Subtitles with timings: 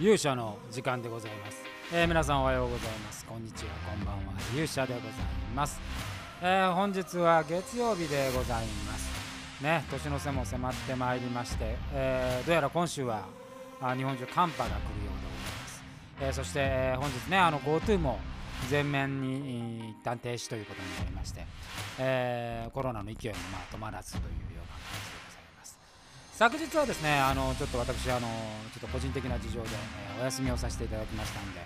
[0.00, 1.58] 勇者の時間でございます、
[1.92, 3.24] えー皆さんおはようございます。
[3.24, 5.10] こんにちはこんばんは勇者でござい
[5.56, 5.80] ます、
[6.40, 9.60] えー本日は月曜日でございます。
[9.60, 13.24] ね年の瀬も迫ってまいりまして、えーどうやら今週は
[13.80, 15.82] あ日本中寒波が来るようでございます、
[16.20, 18.20] えーそして、えー本日ねあの GoTo も
[18.70, 21.44] 全面に一旦停止ということになりまして、
[21.98, 25.17] えーコロナの勢いもまあ止まらずというような感じで
[26.38, 28.28] 昨日はですねあのちょっと私あの
[28.72, 29.68] ちょっと個人的な事情で、
[30.16, 31.60] えお休みをさせていただきましたんで、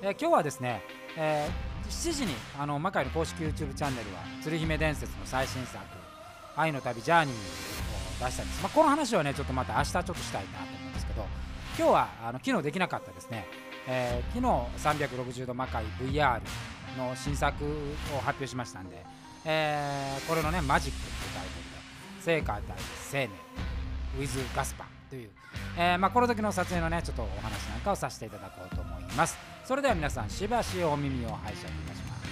[0.00, 0.80] えー今日はですね、
[1.18, 5.84] えー7時にあの魔界の公式 YouTube チャンネルは鶴姫伝説の最新作
[6.56, 7.34] 「愛の旅ジャーニー」
[8.24, 11.26] を出したんです、まあ、この話はねちょっとまた明日ちょっとしたいなと思うんですけど
[11.76, 13.46] 今日はあの昨日できなかったですね、
[13.86, 16.40] えー昨日360度魔界 VR
[16.96, 17.62] の新作
[18.16, 19.04] を発表しましたんで、
[19.44, 21.74] えーこれのねマジックってタイトルで
[22.24, 22.62] 「聖火対
[23.10, 23.53] 生命
[24.18, 25.30] with ガスパ」という、
[25.76, 29.36] えーまあ、この時の撮影のねちょっとお話なんかをさせていただこうと思います。
[29.64, 32.24] それでは皆さんしばしお耳を拝借いたします。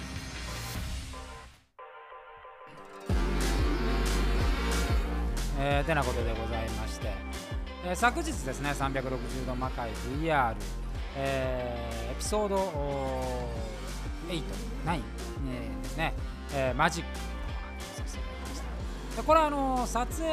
[5.59, 7.07] えーてなことでございまして、
[7.85, 9.89] えー昨日ですね360度魔界
[10.21, 10.55] VR、
[11.15, 12.57] えーエピソード
[14.29, 14.43] 8、9、
[14.87, 16.13] えーですね、
[16.53, 17.07] えーマジック
[19.15, 20.29] でこれはあの撮影、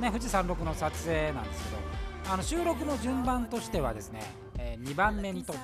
[0.00, 4.22] ね、富士山麓の撮影なんですけどあの収録の順番としてはですね、
[4.58, 5.62] え2番目に撮った、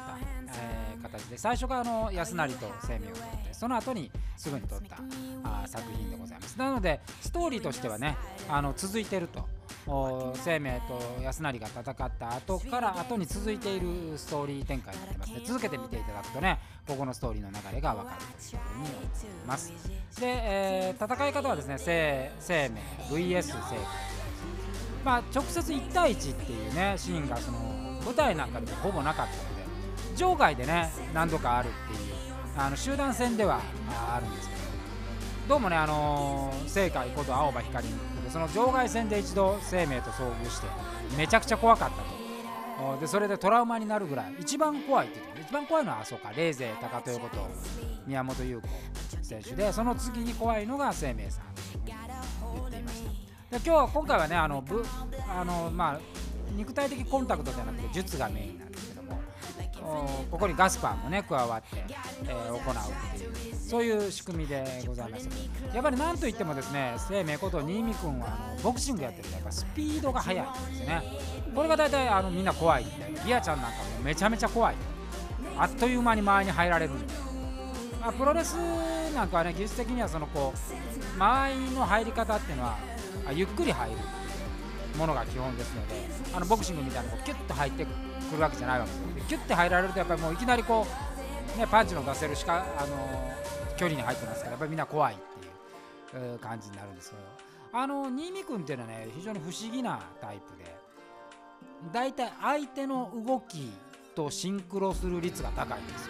[0.54, 4.98] えー形で最初があの安成と生命を撮ってその後にすぐに撮った
[5.42, 6.58] あ作品でございます。
[6.58, 8.16] なのでストーリーとしてはね
[8.48, 9.48] あの続いてると。
[9.86, 15.40] 生命と安成が戦った後から後に続いているストーリー展開になってますね。
[15.44, 19.72] 続けて見ていただくとねここのストーリーの流れが分かるというふうに思います。
[20.20, 23.60] で、えー戦い方はですね生命 VS 生命。
[25.04, 27.58] まあ直接1対1っていうねシーンがその
[28.04, 32.14] 舞台なんかでもほぼなかったので場外でね何度かあるっていう
[32.56, 33.60] あの集団戦では
[34.12, 34.60] あるんですけど。
[35.48, 37.84] どうもねあのー、正解こと青葉光
[38.30, 40.66] その場外戦で一度生命と遭遇して
[41.16, 42.20] めちゃくちゃ怖かったと。
[42.98, 47.46] でそれでトラウマになるぐらい一番怖いって言って一番怖いのはあそうかレーゼー高豊こと
[48.06, 48.68] 宮本優子
[49.22, 51.44] 選手でその次に怖いのが生命さん。
[52.40, 53.16] と言っていましたで
[53.56, 54.82] 今日は今回はねあのぶ
[55.28, 56.00] あのまあ
[56.56, 58.89] 肉体的コンタクトじゃなくて術がメインなんです。
[60.30, 61.84] ここにガスパーもね加わって、
[62.24, 65.28] えー行うっていうそういう仕組みでございます。
[65.72, 71.02] やっぱりなんといってもですね生命こと新見君はあのボクシングやってるとやっぱスピードが速いんですね。
[71.54, 72.86] これが大体あのみんな怖い。
[73.24, 74.74] ギアちゃんなんかもめちゃめちゃ怖い。
[75.56, 77.14] あっという間に前に入られるんで、
[78.00, 78.54] まあ、プロレス
[79.14, 82.78] なんかはね技術的にはそのこう間合いの入り方っていうのは
[83.34, 83.96] ゆっくり入る。
[84.96, 85.94] ものが基本ですので
[86.34, 87.88] あのボクシングみたいなこうキュッと入ってく
[88.36, 89.14] るわけじゃないわけですよ。
[89.14, 90.86] でキュッて入られるとやっぱりもういきなりこ
[91.56, 92.96] う、ね、パンチの出せるしか、あの
[93.76, 95.16] 距離に入ってますからやっぱりみんな怖いっ
[96.10, 97.22] ていう感じになるんですけど。
[97.72, 100.74] あの新見君っていうのはね非常に不思議なタイプで
[101.92, 103.70] 大体相手の動き
[104.14, 106.06] とシンクロする率が高いんです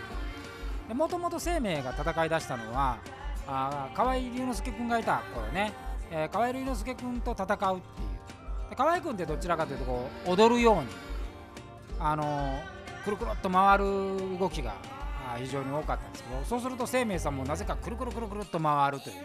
[0.89, 0.95] よ。
[0.95, 2.99] もともと生命が戦い出したのは
[3.47, 5.73] あ河合龍之介君がいた頃ね、
[6.11, 8.10] えー河合龍之介君と戦うっていう
[8.77, 10.89] 河合君ってどちらかというとこう踊るように
[11.99, 12.59] あの
[13.05, 13.85] くるくるっと回る
[14.39, 14.75] 動きが
[15.39, 19.17] 非常に多かったんですけどそうすると生命さんもなぜかくるくるくるくるっと回るという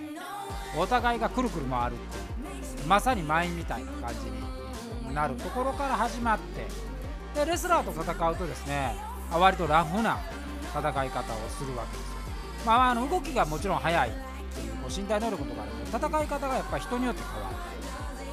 [0.77, 6.39] お互いがくるくる回るっていうまさに舞みたいな感じになるところから始まっ
[7.33, 8.95] てでレスラーと戦うとですね
[9.31, 10.19] 割とラフな
[10.73, 12.15] 戦い方をするわけですよ。
[12.65, 17.55] まあ、あの動きがもちろん速いっていう身体能力とかあるので戦い方がやっぱり人によって変わる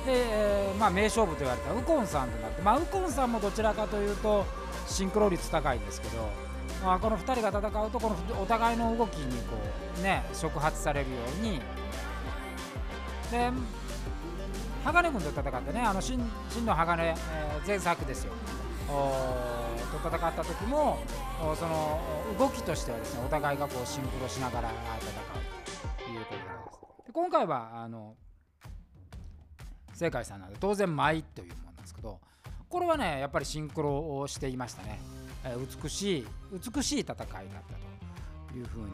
[0.07, 4.45] で、まあ、名勝負と言われたウコンさんとなって、まあ、ウコンさんもどちらかというと
[4.87, 6.29] シンクロ率高いんですけど、
[6.85, 9.57] まあ、この2人が戦うとこのお互いの動きにこ
[9.99, 11.61] う、ね、触発されるように。
[13.31, 13.51] で
[14.85, 16.19] 鋼君と戦ってねあの真
[16.51, 18.33] 真の鋼、えー前作ですよ。
[19.93, 20.99] と戦った時も
[21.57, 22.01] その
[22.39, 26.43] 動きとしてはですねお互いがこうシンクロしながら戦うということで
[27.03, 27.07] す。
[27.07, 28.17] で今回はあの
[30.03, 32.19] 正解さんなので当然舞というものなんですけど
[32.69, 34.99] これはねやっぱりシンクロをしていましたね、
[35.45, 38.87] え美しい美しい戦いだったというふうに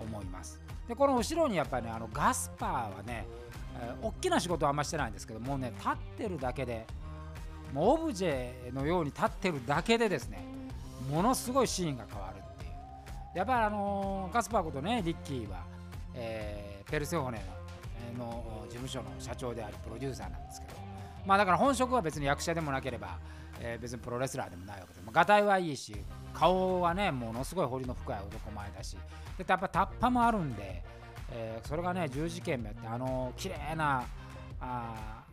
[0.00, 0.60] 思います。
[0.88, 3.26] でこの後ろにやっぱりねあのガスパーはね、
[3.80, 6.86] えー大きな仕事はあんましてないんですけどもうね立ってるだけで
[7.72, 10.44] もうオブジェのように立ってるだけでですね
[11.10, 13.38] ものすごいシーンが変わるっていう。
[13.38, 15.64] やっぱりあのガスパーことねリッキーは、
[16.14, 17.63] えーペルセホネの
[18.14, 20.74] の事務所の社長でありプロデューサーなんですけど
[21.26, 23.18] まあだから本職は別に役者でもなければ
[23.60, 25.94] えー、別にプロレスラーでもないわけで、まあ、ガタイはいいし
[26.32, 28.96] 顔はねものすごい彫りの深い男前だし
[29.38, 30.82] でやっぱタッパもあるんで、
[31.30, 34.04] えー、それがね十字剣もやってあの綺麗な
[34.60, 35.24] あ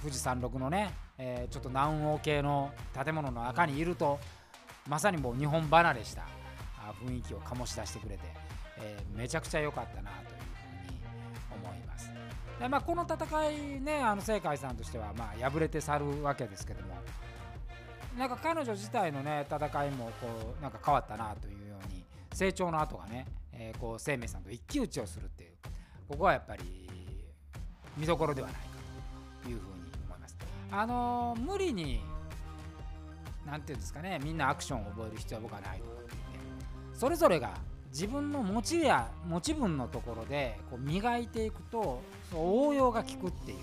[0.00, 2.72] 富士山麓のね、えー、ちょっと南欧系の
[3.04, 4.18] 建物の中にいると
[4.88, 6.26] まさにもう日本離れした
[7.06, 8.22] 雰囲気を醸し出してくれて、
[8.78, 10.43] えー、めちゃくちゃ良かったなという。
[12.58, 16.94] でまあ、この戦いねあの正海さんとしてはまあ敗れて去るわけですけども
[18.16, 25.50] なんか彼女自体のね戦いもこうなんか変わったなというように成長の後がね、えー、こう生命さんと一騎打ちをするっていう
[26.08, 26.88] ここはやっぱり
[27.96, 28.60] 見どころではないか
[29.42, 29.70] というふうに
[30.06, 30.36] 思います。
[30.70, 32.00] あのー、無理に
[33.44, 36.14] 何て言うんですかねみんなアクションを覚える必要は僕はないと思っていて
[36.94, 37.52] それぞれが
[37.94, 42.02] 自分の持ちや持ち分のところでこう磨いていくと
[42.34, 43.58] 応用が効くっていう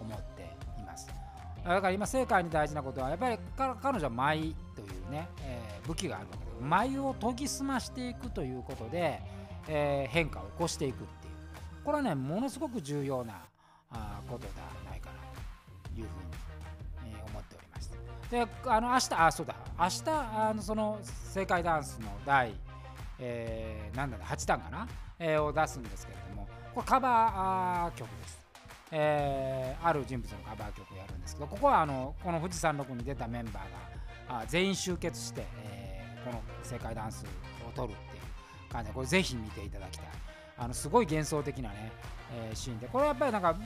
[0.00, 0.42] 思って
[0.80, 1.06] います。
[1.64, 9.22] だから今正解に大事なことはやっぱり彼女は舞というね、えー、武器があるわけで舞を研ぎ澄ましていくということで、
[9.68, 11.84] えー、変化を起こしていくっていう。
[11.84, 13.34] これはねものすごく重要な
[13.92, 15.16] あことではないかな
[15.88, 16.06] という
[17.04, 17.92] ふうに、えー、思っております。
[18.32, 19.54] であの明日あそうだ。
[19.78, 22.52] 明日あのその正解ダンスの第
[23.18, 24.88] えー、なんだろう8弾かな、
[25.18, 28.38] えー、を出すんですけれどもこれカバー曲です、
[28.92, 33.54] えー、ある人物のカバー曲をやるんですけどここはあのこの富士山麓に出たメンバー
[34.30, 37.24] があ全員集結して、えー、この世界ダンス
[37.66, 40.06] を撮るっていう感じでこれぜひ見ていただきたい。
[40.60, 41.92] あのすごい幻想的なね、
[42.34, 43.56] えー、シーンでこれやっぱりなんか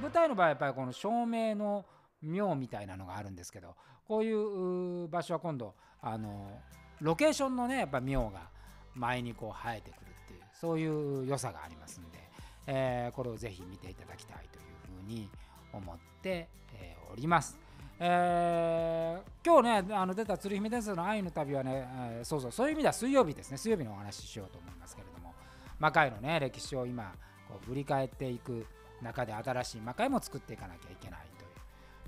[0.00, 1.84] 舞台の場合やっぱりこの照明の
[2.22, 3.74] 妙みたいなのがあるんですけど
[4.08, 6.60] こういう場所は今度あの
[7.00, 8.48] ロケーションのねやっぱ妙が
[8.94, 12.18] 前にこう生えてくるっていうそういう良さがありますんで、
[12.66, 15.28] えー、これをぜひ見ていただきたいというふうに
[15.72, 17.58] 思って、えー、おります。
[18.04, 25.32] えー、今日ねあの出た鶴姫伝説の愛の旅はね、えー、そうそうそういう意味では水曜日ですね水曜日のお話ししようと思いますけれども
[25.78, 27.12] 魔界のね歴史を今
[27.48, 28.66] こう振り返っていく
[29.02, 31.44] 中で新しい魔界も作っていかなきゃいけないと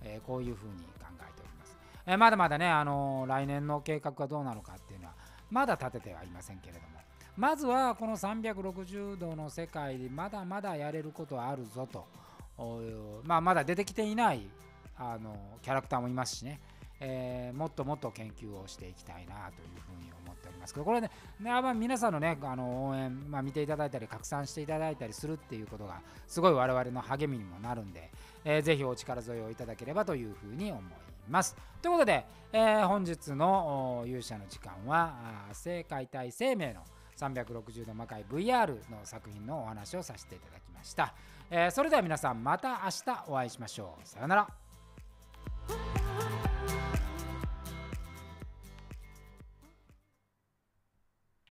[0.09, 1.77] いう、えー、こういうふうに考えております、
[2.07, 5.15] えまだまだねあの来年の計画がどうなのかっていうのは
[5.55, 6.87] まだ立ててはいませんけれども。
[7.37, 12.07] まずはこの360度の世界でまだまだやれることはあるぞと。
[13.25, 14.49] まあ、まだ出てきていない
[14.97, 16.61] あのキャラクターもいますしね、
[17.01, 20.85] えー、もっともっと研究をしていきたいなというふうに思っておりますけど。
[20.85, 21.11] これね
[21.41, 28.11] ね皆さんのねあの応援、まあ、見ていただいたり拡散していただいたりするっていうことがすごい我々の励みにもなるんで、
[28.45, 31.14] えー、ぜひお力添えをいただければというふうに思います。
[31.29, 35.15] ますということで、えー、本日の勇者の時間は
[35.53, 36.83] 正解対生命の
[37.17, 41.15] 360度魔界 VR の作品のお話をさせていただきました。
[41.51, 44.09] えー、それでは皆さんまた明日お会いしましょう。
[44.09, 44.64] さようなら。